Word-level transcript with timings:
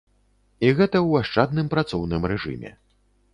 І 0.65 0.71
гэта 0.79 0.97
ў 1.01 1.25
ашчадным 1.25 1.69
працоўным 1.75 2.27
рэжыме. 2.33 2.73